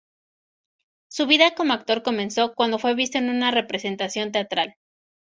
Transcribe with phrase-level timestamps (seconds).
[1.11, 4.73] Su vida como actor empezó cuando fue visto en una representación teatral.